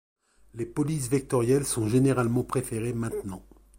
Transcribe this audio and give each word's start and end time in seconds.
Les 0.55 0.65
polices 0.65 1.09
vectorielles 1.09 1.63
sont 1.67 1.87
généralement 1.87 2.43
préférées 2.43 2.91
maintenant. 2.93 3.43